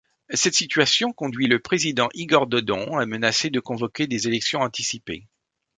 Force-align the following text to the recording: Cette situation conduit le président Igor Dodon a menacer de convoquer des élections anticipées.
Cette 0.33 0.55
situation 0.55 1.13
conduit 1.13 1.45
le 1.45 1.59
président 1.59 2.09
Igor 2.15 2.47
Dodon 2.47 2.97
a 2.97 3.05
menacer 3.05 3.51
de 3.51 3.59
convoquer 3.59 4.07
des 4.07 4.27
élections 4.27 4.61
anticipées. 4.61 5.27